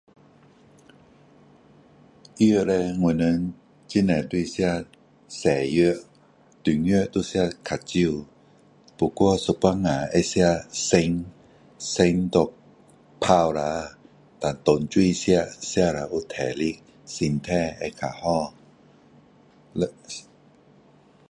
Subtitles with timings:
[2.37, 3.53] 药叻我们
[3.93, 4.87] 很多都是吃
[5.27, 5.93] 西药
[6.63, 8.25] 中药要吃较少
[8.97, 10.41] 不过有时候会吃
[10.71, 11.23] 参
[11.77, 12.49] 参拿
[13.19, 13.99] 泡下
[14.39, 18.55] 然后当水喝喝了有体力身体会较好
[19.73, 19.87] 六